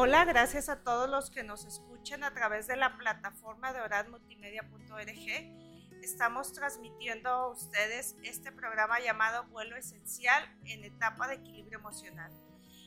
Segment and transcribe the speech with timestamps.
[0.00, 6.04] Hola, gracias a todos los que nos escuchan a través de la plataforma de oradmultimedia.org.
[6.04, 12.30] Estamos transmitiendo a ustedes este programa llamado Vuelo Esencial en etapa de equilibrio emocional.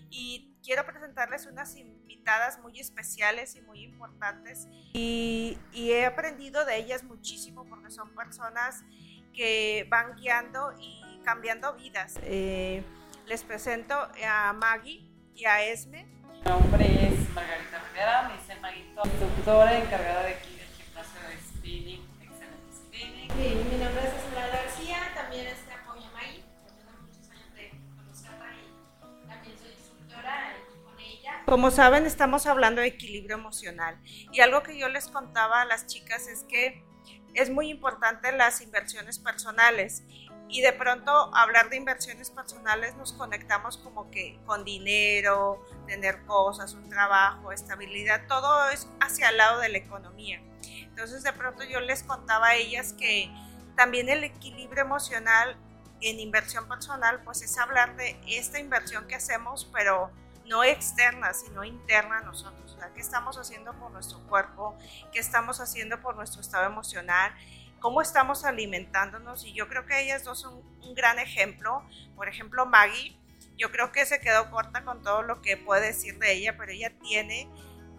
[0.10, 4.70] Y quiero presentarles unas invitadas muy especiales y muy importantes.
[4.94, 8.86] Y, he aprendido de ellas muchísimo porque son personas
[9.34, 12.18] que van guiando y cambiando vidas.
[12.22, 12.86] Eh,
[13.26, 19.02] les presento a Maggie y a Esme mi nombre es Margarita Rivera, me dice Maguito,
[19.06, 23.30] instructora encargada de aquí del gimnasio de spinning, excelente spinning.
[23.30, 27.72] Sí, mi nombre es Esmeralda García, también este apoyo a Maggie, tengo muchos años de
[27.96, 31.44] conocerla y también soy instructora con ella.
[31.46, 34.00] Como saben, estamos hablando de equilibrio emocional
[34.32, 36.84] y algo que yo les contaba a las chicas es que
[37.34, 40.04] es muy importante las inversiones personales
[40.52, 46.74] y de pronto hablar de inversiones personales nos conectamos como que con dinero, tener cosas,
[46.74, 50.42] un trabajo, estabilidad, todo es hacia el lado de la economía.
[50.62, 53.32] Entonces de pronto yo les contaba a ellas que
[53.78, 55.56] también el equilibrio emocional
[56.02, 60.12] en inversión personal pues es hablar de esta inversión que hacemos pero
[60.46, 62.62] no externa sino interna a nosotros,
[62.94, 64.78] ¿qué estamos haciendo por nuestro cuerpo?
[65.14, 67.32] ¿Qué estamos haciendo por nuestro estado emocional?
[67.82, 71.84] Cómo estamos alimentándonos y yo creo que ellas dos son un gran ejemplo.
[72.16, 73.18] Por ejemplo, Maggie,
[73.58, 76.72] yo creo que se quedó corta con todo lo que puede decir de ella, pero
[76.72, 77.50] ella tiene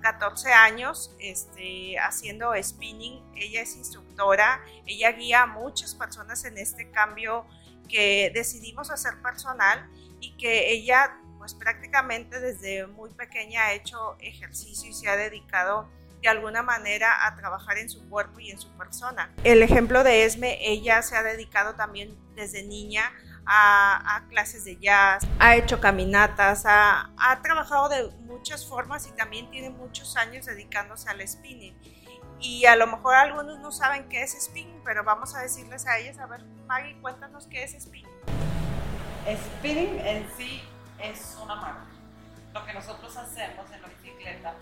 [0.01, 6.91] 14 años este, haciendo spinning, ella es instructora, ella guía a muchas personas en este
[6.91, 7.45] cambio
[7.89, 9.89] que decidimos hacer personal
[10.21, 15.89] y que ella pues prácticamente desde muy pequeña ha hecho ejercicio y se ha dedicado
[16.23, 19.31] de alguna manera a trabajar en su cuerpo y en su persona.
[19.43, 23.13] El ejemplo de Esme, ella se ha dedicado también desde niña
[23.45, 29.51] a, clases de jazz, ha hecho caminatas, ha, ha, trabajado de muchas formas y también
[29.51, 31.77] tiene muchos años dedicándose al spinning.
[32.39, 35.99] Y a lo mejor algunos no saben qué es spinning, pero vamos a decirles a
[35.99, 38.11] ellas, a ver, Maggie, cuéntanos qué es spinning.
[39.27, 40.63] Spinning en sí
[41.01, 41.87] es una marca.
[42.55, 44.55] Lo que nosotros hacemos en la bicicleta,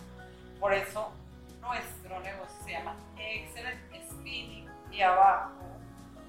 [0.59, 1.13] por eso
[1.61, 5.53] nuestro negocio se llama Excellent Spinning y abajo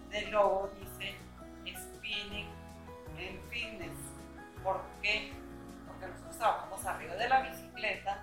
[0.09, 1.15] del logo dice
[1.65, 2.47] Spinning
[3.17, 3.97] en Fitness.
[4.63, 5.33] ¿Por qué?
[5.87, 8.19] Porque nosotros trabajamos arriba de la bicicleta,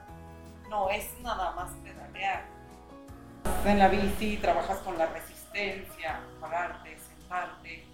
[0.69, 2.45] no es nada más pedalear.
[3.65, 7.85] En la bici trabajas con la resistencia, pararte, sentarte,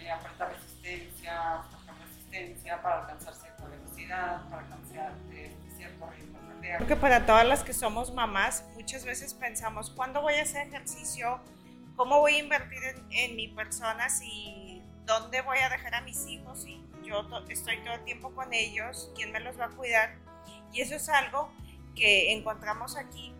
[0.00, 1.34] eh, apretar resistencia,
[1.72, 5.12] bajar resistencia para alcanzar cierta velocidad, para alcanzar
[5.76, 6.27] cierto ritmo
[6.76, 10.68] Creo que para todas las que somos mamás, muchas veces pensamos, ¿cuándo voy a hacer
[10.68, 11.40] ejercicio?
[11.96, 12.78] ¿Cómo voy a invertir
[13.10, 14.08] en, mi persona?
[14.10, 16.62] Si, ¿Dónde voy a dejar a mis hijos?
[16.62, 20.16] Si yo estoy todo el tiempo con ellos, ¿quién me los va a cuidar?
[20.72, 21.50] Y eso es algo
[21.96, 23.32] que encontramos aquí,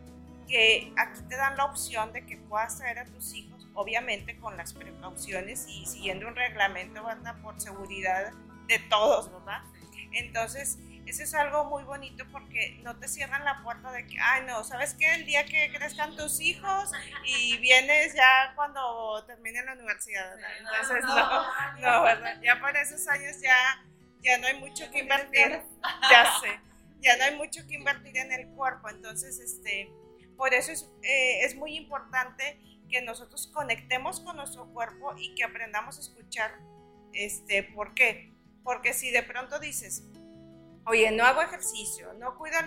[0.49, 4.56] que aquí te dan la opción de que puedas traer a tus hijos, obviamente con
[4.56, 7.37] las precauciones y siguiendo un reglamento, ¿verdad?
[7.43, 8.33] Por seguridad
[8.66, 9.62] de todos, ¿verdad?
[10.12, 14.44] Entonces, eso es algo muy bonito porque no te cierran la puerta de que, ay,
[14.46, 15.14] no, ¿sabes qué?
[15.14, 16.92] El día que crezcan tus hijos
[17.24, 22.38] y vienes ya cuando termine la universidad, Entonces, no, no, ¿verdad?
[22.42, 23.56] Ya para esos años ya,
[24.20, 25.62] ya no hay mucho que invertir,
[26.10, 26.60] ya sé,
[27.00, 28.91] ya no hay mucho que invertir en el cuerpo.
[28.91, 29.91] Entonces, este,
[30.36, 32.60] por eso es, eh, es muy importante
[32.91, 36.52] que nosotros conectemos con nuestro cuerpo y que aprendamos a escuchar,
[37.14, 38.34] este, ¿por qué?
[38.62, 40.04] Porque si de pronto dices,
[40.88, 42.59] oye, no hago ejercicio, no cuido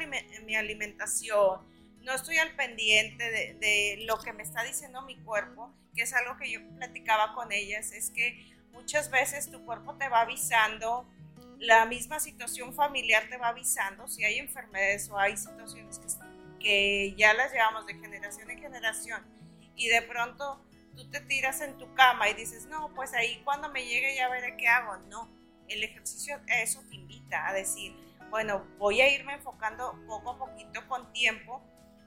[0.45, 1.61] mi alimentación,
[2.03, 6.37] no estoy al pendiente de, lo que me está diciendo mi cuerpo, que es algo
[6.37, 11.07] que yo platicaba con ellas, es que muchas veces tu cuerpo te va avisando,
[11.59, 16.07] la misma situación familiar te va avisando, si hay enfermedades o hay situaciones que,
[16.59, 19.23] que ya las llevamos de generación en generación
[19.75, 23.69] y de pronto tú te tiras en tu cama y dices, no, pues ahí cuando
[23.69, 24.97] me llegue ya veré qué hago.
[25.07, 25.29] No,
[25.67, 27.95] el ejercicio eso te invita a decir,
[28.31, 31.61] bueno, voy a irme enfocando poco a poquito con tiempo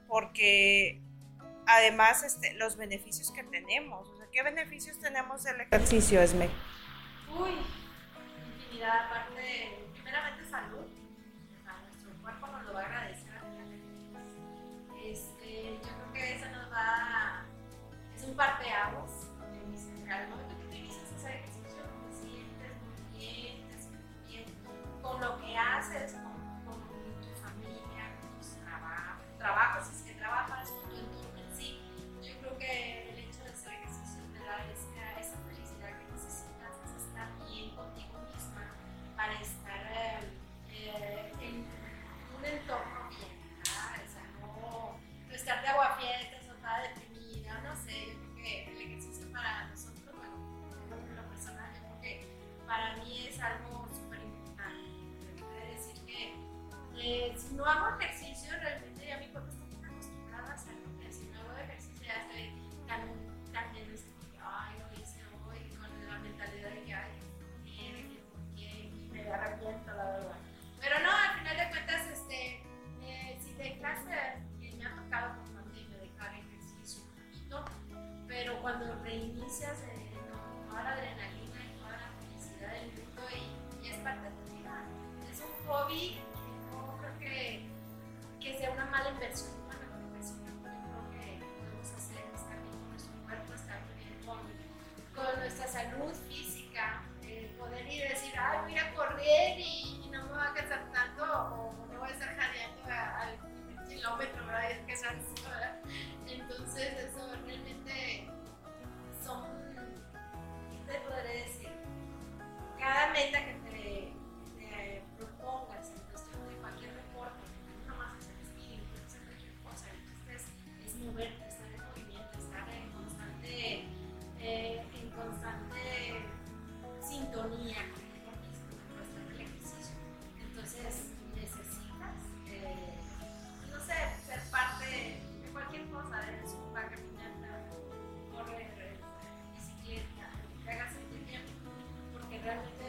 [0.07, 0.99] porque
[1.67, 6.49] además este, los beneficios que tenemos, o sea, ¿qué beneficios tenemos del ejercicio, Esme?
[7.29, 7.51] Uy,
[8.57, 9.84] infinidad, aparte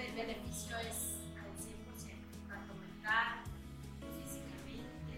[0.06, 3.43] el beneficio es al 100%, tanto mental,
[4.23, 5.17] físicamente,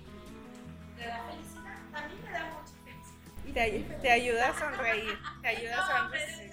[0.00, 1.78] y te da felicidad.
[1.92, 3.46] También me da mucha felicidad.
[3.46, 6.52] Y te, te ayuda a sonreír, te ayuda a No, sonreír.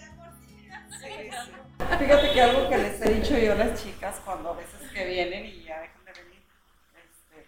[0.90, 1.52] Sí, sí.
[2.00, 5.06] Fíjate que algo que les he dicho yo a las chicas cuando a veces que
[5.06, 6.44] vienen y ya dejan de venir,
[6.96, 7.48] este,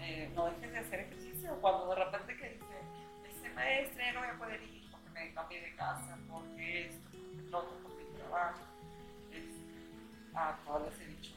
[0.00, 1.58] eh, no dejes de hacer ejercicio.
[1.60, 2.64] Cuando de repente que dice,
[3.28, 7.10] este maestra ya no voy a poder ir porque me cambié de casa, porque esto,
[7.10, 8.71] porque lo otro, porque trabajo.
[10.34, 11.32] A todas les he dicho,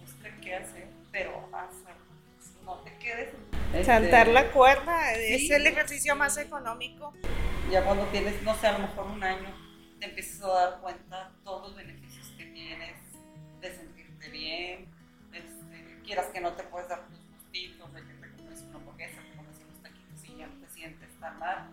[0.00, 1.90] busca qué hacer, pero hazlo.
[2.64, 3.28] No te quedes.
[3.72, 5.52] este, Saltar la cuerda es sí.
[5.52, 7.12] el ejercicio más económico.
[7.70, 9.48] ya cuando tienes, no sé, a lo mejor un año,
[10.00, 12.96] te empiezas a dar cuenta todos los beneficios que tienes
[13.60, 14.86] de sentirte bien,
[15.32, 19.20] este, quieras que no te puedes dar tus gustitos, de que te comes una hamburguesa,
[19.22, 21.68] te comes unos taquitos y ya no te sientes tan mal.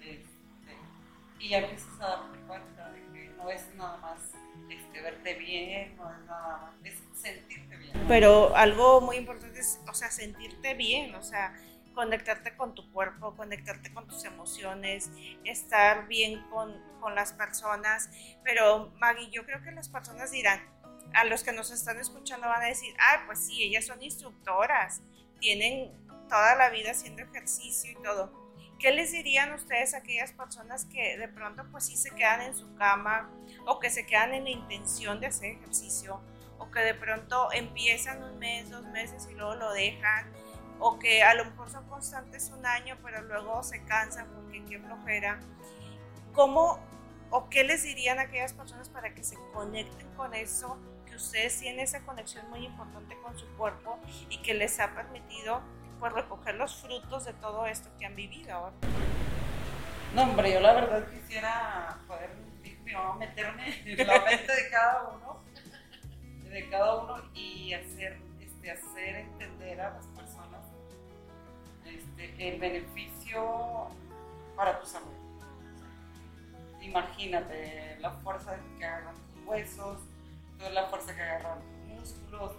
[0.00, 0.76] este,
[1.38, 4.18] y ya empiezas a darte cuenta de que no es nada más
[5.64, 8.04] bien, no es nada más, es sentirte bien.
[8.08, 11.54] Pero algo muy importante es, o sea, sentirte bien, o sea,
[11.94, 15.10] conectarte con tu cuerpo, conectarte con tus emociones,
[15.44, 18.10] estar bien con, con las personas.
[18.44, 20.60] Pero Maggie, yo creo que las personas dirán,
[21.14, 25.00] a los que nos están escuchando van a decir, ah, pues sí, ellas son instructoras,
[25.40, 25.90] tienen
[26.28, 28.45] toda la vida haciendo ejercicio y todo.
[28.78, 32.54] ¿Qué les dirían ustedes a aquellas personas que de pronto pues sí se quedan en
[32.54, 33.30] su cama
[33.66, 36.20] o que se quedan en la intención de hacer ejercicio
[36.58, 40.30] o que de pronto empiezan un mes, dos meses y luego lo dejan
[40.78, 44.78] o que a lo mejor son constantes un año pero luego se cansan porque qué
[44.78, 45.40] flojera?
[46.34, 46.78] ¿Cómo
[47.30, 50.78] o qué les dirían a aquellas personas para que se conecten con eso?
[51.06, 53.98] Que ustedes tienen esa conexión muy importante con su cuerpo
[54.28, 55.62] y que les ha permitido
[56.10, 58.74] pues recoger los frutos de todo esto que han vivido ahora.
[60.14, 62.30] No, hombre, yo la verdad quisiera poder
[63.18, 65.40] meterme en la mente de cada uno,
[66.48, 70.64] de cada uno y hacer, este, hacer entender a las personas
[71.84, 73.88] este, el beneficio
[74.54, 75.08] para tu salud.
[76.80, 79.98] Imagínate la fuerza que agarran tus huesos,
[80.56, 82.52] toda la fuerza que agarran tus músculos,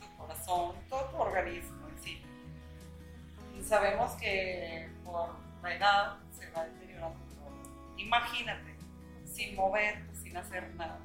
[0.00, 1.75] tu corazón, todo tu organismo.
[3.62, 5.30] Sabemos que por
[5.62, 7.96] la edad se va deteriorando todo.
[7.96, 8.76] Imagínate,
[9.24, 10.98] sin moverte, sin hacer nada,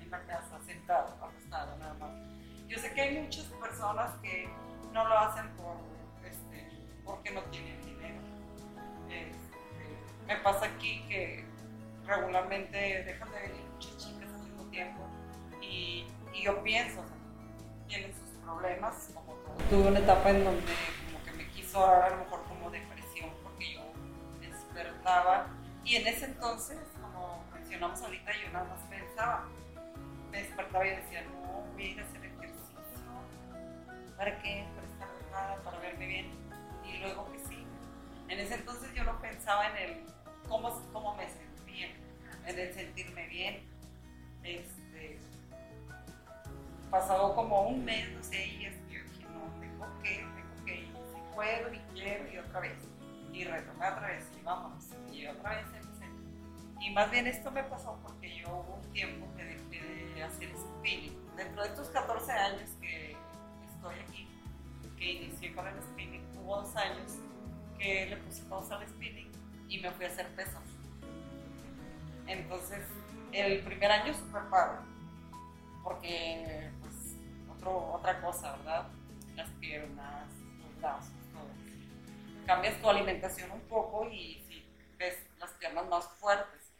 [0.00, 2.10] en la casa, sentado, acostado, nada más.
[2.66, 4.48] Yo sé que hay muchas personas que
[4.92, 5.76] no lo hacen por,
[6.24, 6.68] este,
[7.04, 8.20] porque no tienen dinero.
[9.08, 11.44] Este, me pasa aquí que
[12.06, 15.06] regularmente dejan de venir muchas chicas al mismo tiempo
[15.62, 17.16] y, y yo pienso, o sea,
[17.86, 19.54] tienen sus problemas como todo.
[19.70, 20.72] Tuve una etapa en donde
[21.68, 23.82] quiso dar a lo mejor como depresión porque yo
[24.40, 25.48] despertaba
[25.84, 29.46] y en ese entonces, como mencionamos ahorita, yo nada más pensaba,
[30.30, 32.78] me despertaba y decía, no, voy a ir a hacer ejercicio,
[34.16, 34.64] ¿para qué?
[34.74, 36.30] Para estar relajada, para verme bien
[36.86, 37.66] y luego que sí.
[38.28, 40.06] En ese entonces yo no pensaba en el
[40.48, 41.88] cómo, cómo me sentía,
[42.46, 43.68] en el sentirme bien.
[44.42, 45.20] Este,
[46.90, 48.77] pasado como un mes, no sé, y es-
[51.38, 52.76] puedo y quiero, y otra vez.
[53.32, 55.66] Y retomé otra vez, y vámonos, y otra vez.
[56.80, 60.48] Y más bien esto me pasó porque yo hubo un tiempo que dejé de hacer
[60.56, 61.16] spinning.
[61.36, 63.16] Dentro de estos 14 años que
[63.72, 64.28] estoy aquí,
[64.96, 67.18] que inicié con el spinning, hubo dos años
[67.78, 69.30] que le puse pausa al spinning
[69.68, 70.62] y me fui a hacer pesos.
[72.26, 72.84] Entonces,
[73.30, 74.78] el primer año súper padre,
[75.84, 77.16] porque pues
[77.48, 78.88] otro, otra cosa, ¿verdad?
[79.36, 80.26] Las piernas,
[80.62, 81.17] los brazos.
[82.48, 86.72] Cambias tu alimentación un poco y sí, ves las piernas más fuertes.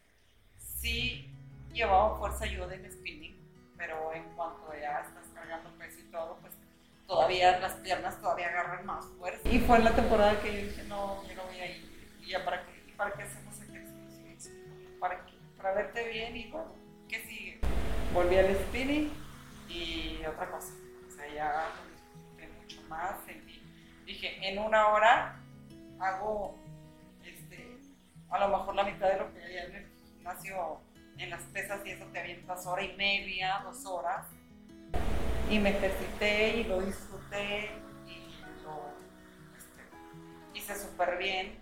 [0.57, 1.31] Sí
[1.75, 3.37] llevaba fuerza yo del spinning,
[3.77, 6.55] pero en cuanto ya estás cargando peso y todo, pues
[7.07, 9.47] todavía las piernas todavía agarran más fuerza.
[9.47, 12.17] Y fue la temporada que yo dije, no, yo no voy a ir.
[12.23, 12.85] ¿Y ya para qué?
[12.89, 14.53] ¿Y para qué hacemos ejercicio?
[14.99, 15.35] ¿Para qué?
[15.59, 16.73] Para verte bien y bueno,
[17.11, 17.61] ¿qué sigue?
[18.15, 19.13] Volví al spinning
[19.69, 20.73] y otra cosa.
[21.07, 21.67] O sea, ya
[22.59, 23.17] mucho más.
[24.07, 25.43] dije, en una hora
[26.01, 26.59] hago
[27.25, 27.79] este,
[28.31, 30.81] a lo mejor la mitad de lo que hay en el gimnasio
[31.19, 34.27] en las pesas y eso te avientas hora y media, dos horas.
[35.51, 37.71] Y me ejercité y lo disfruté
[38.07, 38.93] y lo
[39.57, 41.59] este, hice súper bien.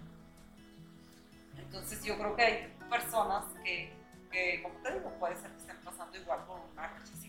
[1.56, 3.92] Entonces yo creo que hay personas que,
[4.62, 7.25] como te digo, puede ser que estén pasando igual por una yo.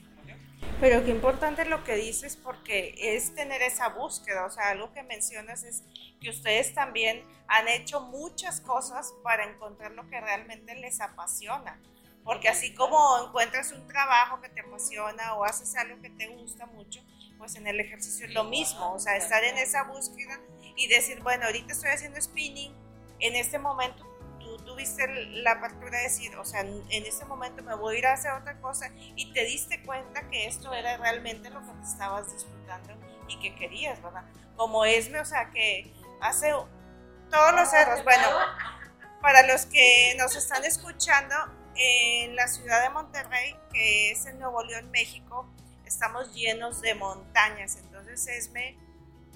[0.79, 5.01] Pero qué importante lo que dices porque es tener esa búsqueda, o sea, algo que
[5.01, 5.83] mencionas es
[6.21, 11.81] que ustedes también han hecho muchas cosas para encontrar lo que realmente les apasiona.
[12.23, 16.67] Porque así como encuentras un trabajo que te apasiona o haces algo que te gusta
[16.67, 17.01] mucho,
[17.39, 20.39] pues en el ejercicio es lo mismo, o sea, estar en esa búsqueda
[20.75, 22.73] y decir, bueno, ahorita estoy haciendo spinning,
[23.19, 24.06] en este momento
[24.65, 25.07] tuviste
[25.41, 28.31] la apertura de decir, o sea, en este momento me voy a ir a hacer
[28.31, 32.93] otra cosa y te diste cuenta que esto era realmente lo que te estabas disfrutando
[33.27, 34.23] y que querías, ¿verdad?
[34.55, 36.51] Como Esme, o sea, que hace
[37.29, 38.27] todos los cerros, bueno,
[39.21, 41.35] para los que nos están escuchando,
[41.77, 45.47] en la ciudad de Monterrey, que es en Nuevo León, México,
[45.85, 47.77] estamos llenos de montañas.
[47.77, 48.77] Entonces Esme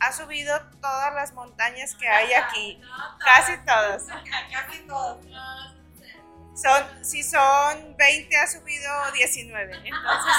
[0.01, 2.81] ha subido todas las montañas que hay aquí,
[3.20, 4.08] casi todas.
[4.51, 5.24] Casi todas.
[6.55, 9.74] Son, si son 20, ha subido 19.
[9.74, 10.34] Entonces,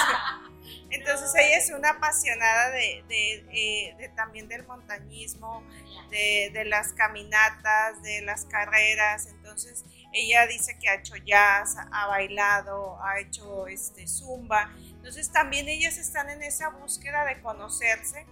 [0.91, 5.63] entonces ella es una apasionada de, de, de, también del montañismo,
[6.11, 9.27] de, las caminatas, de las carreras.
[9.27, 14.71] Entonces ella dice que ha hecho jazz, ha bailado, ha hecho este, zumba.
[14.77, 18.25] Entonces también ellas están en esa búsqueda de conocerse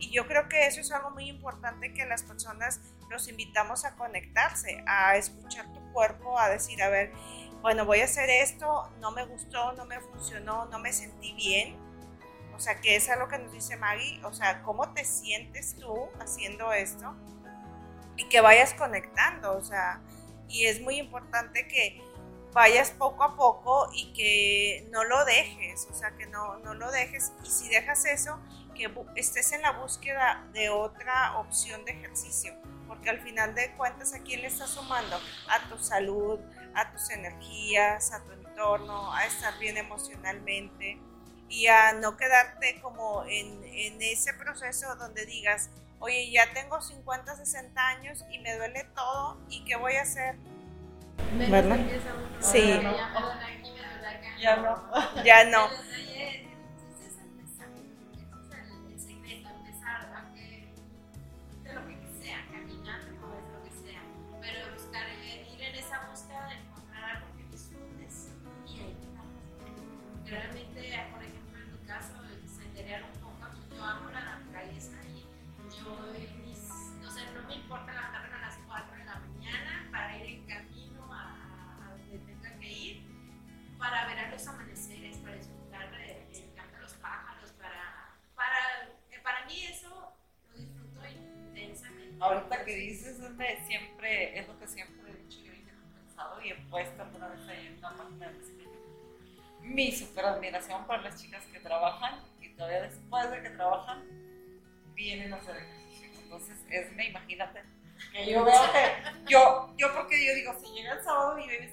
[0.00, 2.80] y yo creo que eso es algo muy importante que las personas
[3.10, 7.12] los invitamos a conectarse, a escuchar tu cuerpo, a decir, a ver,
[7.60, 11.76] bueno, voy a hacer esto, no me gustó, no me funcionó, no me sentí bien.
[12.56, 16.08] O sea, que es algo que nos dice Maggie, o sea, cómo te sientes tú
[16.18, 17.14] haciendo esto
[18.16, 20.00] y que vayas conectando, o sea,
[20.48, 22.02] y es muy importante que
[22.52, 26.90] vayas poco a poco y que no lo dejes, o sea, que no, no lo
[26.90, 28.38] dejes y si dejas eso,
[28.74, 32.54] que estés en la búsqueda de otra opción de ejercicio,
[32.88, 35.16] porque al final de cuentas, ¿a quién le estás sumando?
[35.48, 36.38] A tu salud,
[36.74, 40.98] a tus energías, a tu entorno, a estar bien emocionalmente
[41.48, 47.36] y a no quedarte como en, en ese proceso donde digas, oye, ya tengo 50,
[47.36, 50.36] 60 años y me duele todo, ¿y qué voy a hacer?
[51.48, 51.78] ¿Verdad?
[52.40, 52.80] Sí.
[54.40, 54.90] Ya no.
[55.24, 55.68] Ya no.
[92.70, 93.16] que dices,
[93.66, 97.28] siempre, es lo que siempre he dicho yo y he pensado y he puesto alguna
[97.28, 98.60] vez ahí en una página de
[99.62, 104.04] mi super admiración para las chicas que trabajan y todavía después de que trabajan
[104.94, 106.08] vienen a hacer ejercicio.
[106.22, 107.62] Entonces, Esme, imagínate
[108.12, 111.72] que yo veo que yo, yo porque yo digo, si llega el sábado y ves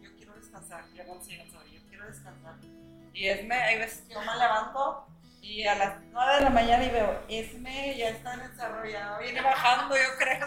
[0.00, 1.36] yo quiero descansar, yo no sé,
[1.72, 2.56] yo quiero descansar.
[3.14, 5.07] Y Esme, hay veces que yo me levanto
[5.48, 9.40] y a las 9 de la mañana y veo, Esme ya está en ya viene
[9.40, 10.46] bajando, yo creo.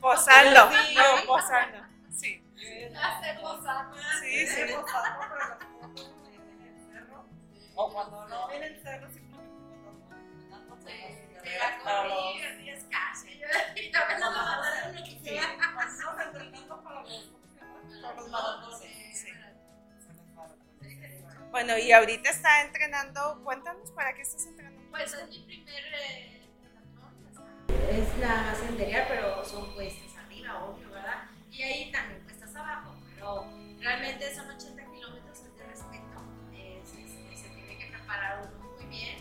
[0.00, 1.78] Posando, Sí, no, posando.
[2.10, 2.42] Sí.
[2.96, 3.96] Hace posando.
[4.22, 4.62] Sí, sí.
[4.74, 7.24] Posando, pero en el cerro.
[7.74, 9.52] O cuando no viene el cerro, simplemente
[10.48, 12.14] cuando Se la para los...
[12.16, 13.40] comí, así es casi.
[13.76, 15.52] Y también lo mandaron lo que Sí, sea.
[15.52, 15.84] estamos
[16.26, 17.30] entrenando para los...
[18.00, 18.78] Para los maratones.
[19.12, 19.28] Sí.
[21.54, 24.82] Bueno, y ahorita está entrenando, cuéntanos para qué estás entrenando.
[24.90, 26.48] Pues es mi primer eh,
[27.92, 31.26] es la sendería, pero son cuestas arriba, obvio, ¿verdad?
[31.52, 33.44] Y ahí también cuestas abajo, pero
[33.80, 36.24] realmente son 80 kilómetros de respeto.
[36.52, 39.18] Es- es- se tiene que preparar uno muy bien.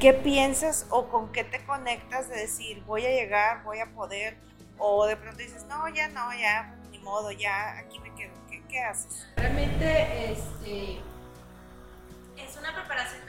[0.00, 4.36] ¿Qué piensas o con qué te conectas de decir voy a llegar, voy a poder?
[4.76, 8.32] O de pronto dices, no, ya no, ya, ni modo, ya aquí me quedo.
[8.50, 9.28] ¿Qué, qué haces?
[9.36, 10.98] Realmente este,
[12.48, 13.20] es una preparación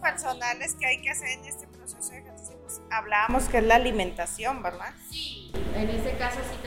[0.00, 3.76] personales que hay que hacer en este proceso de ejercicio, pues hablábamos que es la
[3.76, 4.92] alimentación, ¿verdad?
[5.10, 6.58] Sí, en este caso sí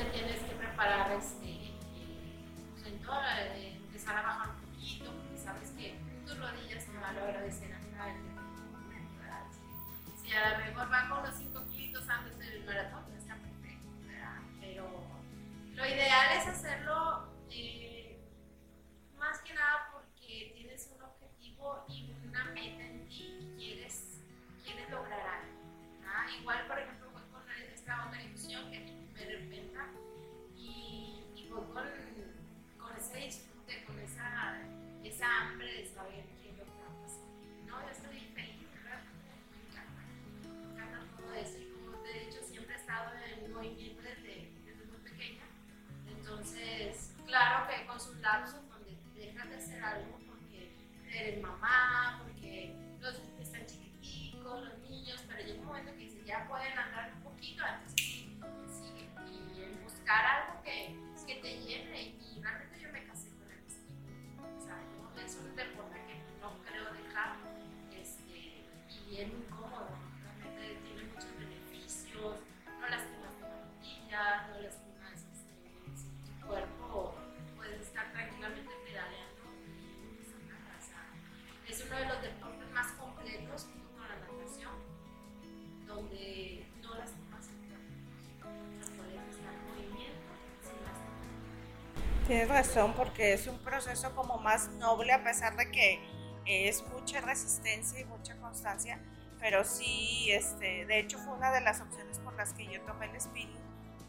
[92.37, 95.99] Tienes razón, porque es un proceso como más noble, a pesar de que
[96.45, 99.01] es mucha resistencia y mucha constancia,
[99.39, 103.07] pero sí, este, de hecho fue una de las opciones por las que yo tomé
[103.07, 103.57] el spinning,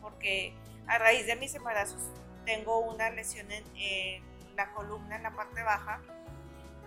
[0.03, 0.53] porque
[0.87, 2.03] a raíz de mis embarazos
[2.45, 4.23] tengo una lesión en, en
[4.57, 6.03] la columna, en la parte baja,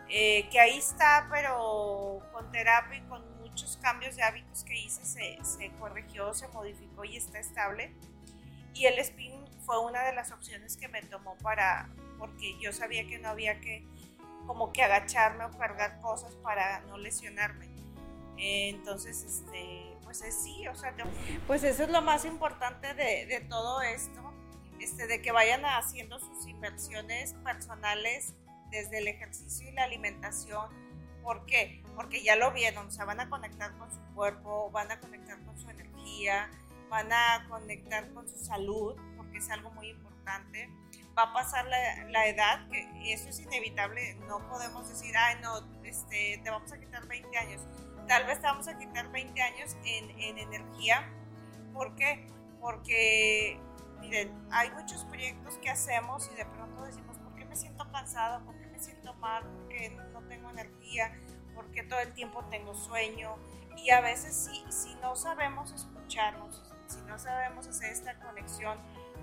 [0.09, 5.03] eh, que ahí está, pero con terapia y con muchos cambios de hábitos que hice,
[5.05, 7.95] se, se corrigió, se modificó y está estable.
[8.75, 9.40] Y el spinning
[9.71, 11.87] fue una de las opciones que me tomó para,
[12.19, 13.87] porque yo sabía que no había que
[14.45, 17.69] como que agacharme o cargar cosas para no lesionarme.
[18.37, 21.05] Entonces, este, pues es sí, o sea, yo-
[21.47, 24.33] pues eso es lo más importante de, de todo esto,
[24.81, 28.33] este, de que vayan haciendo sus inversiones personales
[28.71, 30.67] desde el ejercicio y la alimentación.
[31.23, 31.81] ¿Por qué?
[31.95, 35.57] Porque ya lo vieron, o van a conectar con su cuerpo, van a conectar con
[35.57, 36.49] su energía,
[36.89, 38.97] van a conectar con su salud,
[39.31, 40.69] porque es algo muy importante.
[41.17, 45.59] Va a pasar la, la edad, que eso es inevitable, no podemos decir, ay, no,
[45.83, 47.61] este, te vamos a quitar 20 años.
[48.07, 51.09] Tal vez te vamos a quitar 20 años en, en energía.
[51.73, 52.27] ¿Por qué?
[52.59, 53.57] Porque,
[54.01, 58.43] miren, hay muchos proyectos que hacemos y de pronto decimos, ¿por qué me siento cansado?
[58.43, 59.43] ¿Por qué me siento mal?
[59.43, 61.17] ¿Por qué no tengo energía?
[61.55, 63.37] ¿Por qué todo el tiempo tengo sueño?
[63.77, 68.77] Y a veces si, si no sabemos escucharnos, si no sabemos hacer esta conexión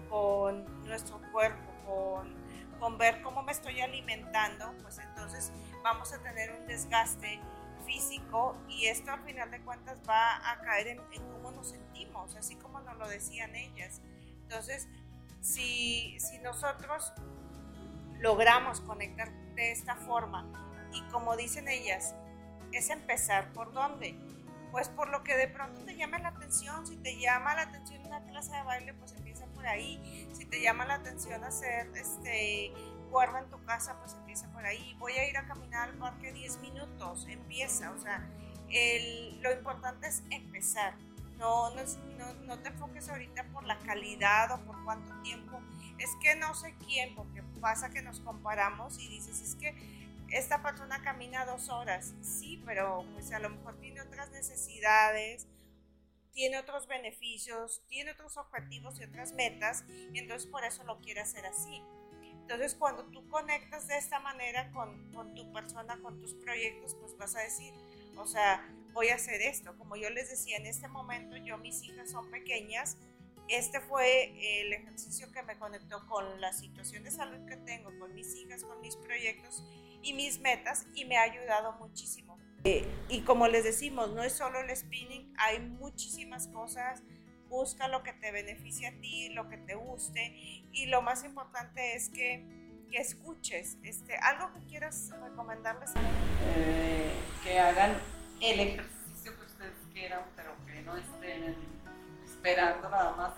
[0.09, 2.35] con nuestro cuerpo, con,
[2.79, 7.41] con ver cómo me estoy alimentando, pues entonces vamos a tener un desgaste
[7.85, 11.01] físico y esto al final de cuentas va a caer en,
[11.33, 14.03] cómo nos sentimos, así como nos lo decían ellas.
[14.43, 14.89] Entonces,
[15.41, 17.13] si, si nosotros
[18.21, 20.47] logramos conectar de esta forma
[20.93, 22.15] y como dicen ellas,
[22.73, 24.15] es empezar por dónde?
[24.71, 28.05] Pues por lo que de pronto te llama la atención, si te llama la atención
[28.05, 29.28] una clase de baile, pues empieza
[29.59, 32.73] por ahí, si te llama la atención hacer este
[33.11, 36.33] cuerda en tu casa, pues empieza por ahí, voy a ir a caminar al parque
[36.33, 38.25] 10 minutos, empieza, o sea,
[38.71, 40.95] el- lo importante es empezar,
[41.39, 45.59] no, no, no te enfoques ahorita por la calidad o por cuánto tiempo,
[45.99, 49.75] es que no sé quién, porque pasa que nos comparamos y dices, es que
[50.31, 55.49] esta persona camina dos horas, sí, pero pues a lo mejor tiene otras necesidades,
[56.39, 61.19] tiene otros beneficios, tiene otros objetivos y otras metas, y entonces por eso lo quiere
[61.19, 61.83] hacer así.
[62.23, 67.17] Entonces cuando tú conectas de esta manera con, con tu persona, con tus proyectos, pues
[67.17, 67.75] vas a decir,
[68.17, 69.77] o sea, voy a hacer esto.
[69.79, 72.97] Como yo les decía, en este momento yo, mis hijas son pequeñas,
[73.49, 78.15] este fue el ejercicio que me conectó con la situación de salud que tengo, con
[78.15, 79.65] mis hijas, con mis proyectos
[80.03, 82.38] y mis metas y me ha ayudado muchísimo.
[82.65, 87.03] Eh, y como les decimos, no es solo el spinning, hay muchísimas cosas.
[87.49, 90.35] Busca lo que te beneficie a ti, lo que te guste
[90.73, 93.79] y lo más importante es que escuches.
[93.83, 95.91] Este, ¿Algo que quieras recomendarles?
[96.57, 97.13] Eh,
[97.45, 97.97] que hagan
[98.41, 101.57] el ejercicio que ustedes quieran, pero que no estén
[102.25, 103.35] esperando nada más.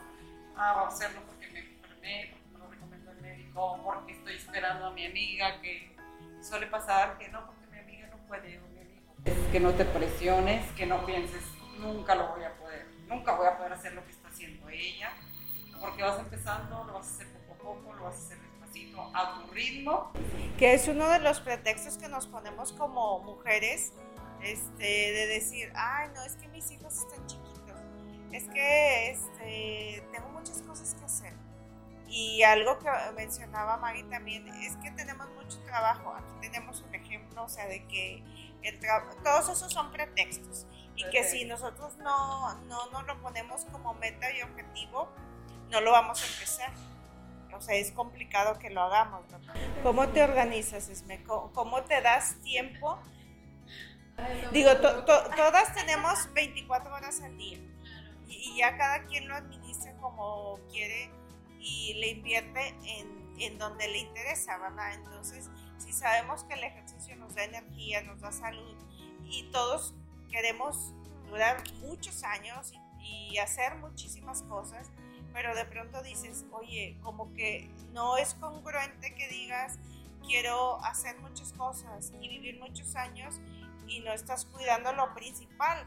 [0.56, 4.86] Ah, voy a hacerlo porque me enfermé, porque me lo el médico, porque estoy esperando
[4.86, 5.96] a mi amiga, que
[6.42, 8.69] suele pasar que no, porque mi amiga no puede.
[9.24, 11.42] Es que no te presiones, que no pienses,
[11.78, 15.10] nunca lo voy a poder, nunca voy a poder hacer lo que está haciendo ella,
[15.80, 19.10] porque vas empezando, lo vas a hacer poco a poco, lo vas a hacer despacito,
[19.14, 20.12] a tu ritmo.
[20.58, 23.92] Que es uno de los pretextos que nos ponemos como mujeres,
[24.42, 27.78] este, de decir, ay, no, es que mis hijos están chiquitos,
[28.32, 31.34] es que este, tengo muchas cosas que hacer.
[32.10, 36.12] Y algo que mencionaba Mari también es que tenemos mucho trabajo.
[36.12, 38.24] Aquí tenemos un ejemplo, o sea, de que
[38.62, 38.78] el
[39.22, 40.66] todos esos son pretextos.
[40.96, 45.08] Y que si nosotros no, no nos lo ponemos como meta y objetivo,
[45.70, 46.72] no lo vamos a empezar.
[47.54, 49.24] O sea, es complicado que lo hagamos.
[49.30, 49.38] ¿no?
[49.82, 51.22] ¿Cómo te organizas, Esme?
[51.24, 52.98] ¿Cómo te das tiempo?
[54.52, 57.58] Digo, todas tenemos 24 horas al día
[58.26, 61.10] y, ya cada quien lo administra como quiere
[61.58, 64.94] y le invierte en, en donde le interesa, ¿verdad?
[64.94, 65.48] Entonces,
[65.80, 68.76] si sabemos que el ejercicio nos da energía, nos da salud
[69.24, 69.94] y todos
[70.30, 70.94] queremos
[71.28, 74.90] durar muchos años y, y hacer muchísimas cosas,
[75.32, 79.78] pero de pronto dices, oye, como que no es congruente que digas,
[80.26, 83.40] quiero hacer muchas cosas y vivir muchos años
[83.86, 85.86] y no estás cuidando lo principal.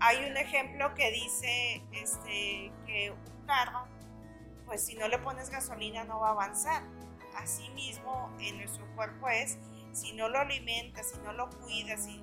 [0.00, 3.86] Hay un ejemplo que dice este, que un carro,
[4.66, 6.82] pues si no le pones gasolina no va a avanzar.
[7.36, 9.58] Así mismo en nuestro cuerpo es,
[9.92, 12.22] si no lo alimentas, si no lo cuidas, y,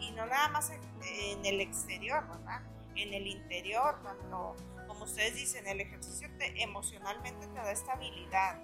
[0.00, 2.62] y no nada más en, el exterior, ¿verdad?
[2.96, 8.60] En el interior, cuando, como ustedes dicen, el ejercicio te, emocionalmente te da estabilidad,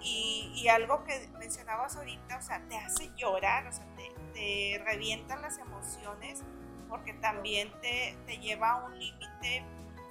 [0.00, 5.40] y, algo que mencionabas ahorita, o sea, te hace llorar, o sea, te, te revientan
[5.40, 6.42] las emociones
[6.88, 9.64] porque también te, te lleva a un límite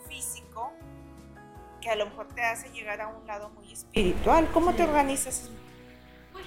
[0.07, 0.73] físico
[1.83, 4.47] que a lo mejor te hace llegar a un lado muy espiritual.
[4.53, 5.49] ¿Cómo te organizas?
[6.31, 6.45] Pues,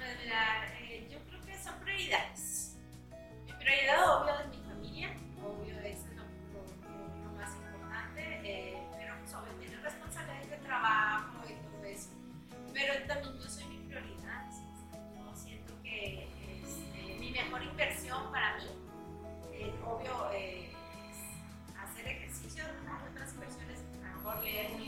[0.00, 2.76] eh, yo creo que son prioridades.
[3.46, 4.37] Mi prioridad, obvio,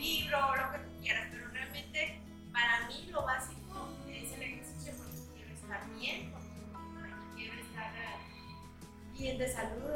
[0.01, 2.19] libro o lo que tú quieras, pero realmente
[2.51, 9.17] para mí lo básico es el ejercicio porque quiero estar bien, porque quiero estar eh,
[9.17, 9.91] bien de salud,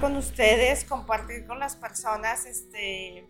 [0.00, 3.26] con ustedes, compartir con las personas, este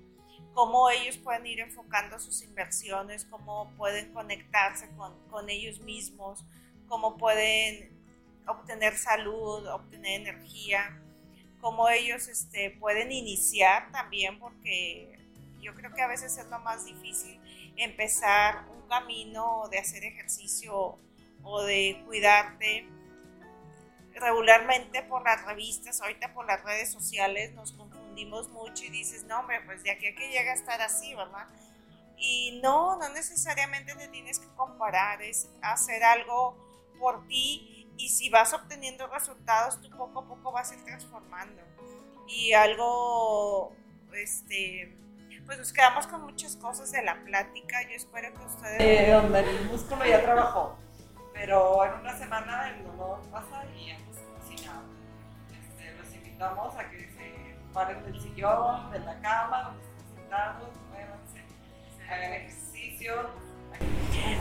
[0.52, 6.46] cómo ellos pueden ir enfocando sus inversiones, cómo pueden conectarse con, con ellos mismos,
[6.88, 7.90] cómo pueden
[8.46, 10.98] obtener salud, obtener energía,
[11.60, 15.18] cómo ellos este, pueden iniciar también, porque
[15.60, 17.38] yo creo que a veces es lo más difícil
[17.76, 20.98] empezar un camino de hacer ejercicio
[21.42, 22.88] o de cuidarte.
[24.18, 29.40] Regularmente por las revistas, ahorita por las redes sociales nos confundimos mucho y dices, no,
[29.40, 31.46] hombre, pues de aquí a que llega a estar así, ¿verdad?
[32.16, 36.56] Y no, no necesariamente te tienes que comparar, es hacer algo
[36.98, 41.62] por ti y si vas obteniendo resultados, tú poco a poco vas a ir transformando.
[42.26, 43.74] Y algo,
[44.12, 44.96] este,
[45.46, 47.82] pues nos quedamos con muchas cosas de la plática.
[47.82, 48.80] Yo espero que ustedes...
[48.80, 50.76] Eh, donde el músculo ya trabajó,
[51.32, 53.90] pero en una semana el dolor pasa y
[56.36, 61.42] invitamos a que se paren del sillón, de la cama, donde estén sentados, muévanse,
[62.10, 63.30] hagan ejercicio.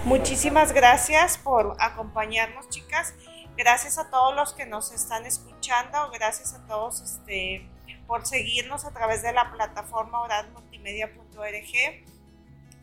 [0.03, 3.13] Muchísimas gracias por acompañarnos, chicas.
[3.55, 7.65] Gracias a todos los que nos están escuchando, gracias a todos este,
[8.08, 12.03] por seguirnos a través de la plataforma oradmultimedia.org.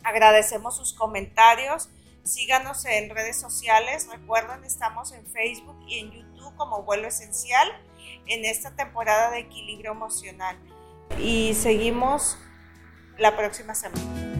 [0.03, 1.87] Agradecemos sus comentarios.
[2.23, 4.07] Síganos en redes sociales.
[4.11, 7.71] Recuerden, estamos en Facebook y en YouTube como Vuelo Esencial
[8.27, 10.57] en esta temporada de equilibrio emocional.
[11.19, 12.37] Y seguimos
[13.17, 14.32] la próxima semana.